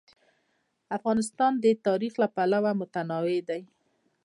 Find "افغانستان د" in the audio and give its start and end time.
0.97-1.65